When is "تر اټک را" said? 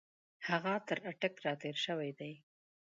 0.87-1.53